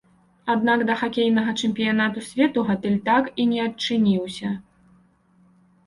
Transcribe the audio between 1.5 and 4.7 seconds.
чэмпіянату свету гатэль так і не адчыніўся.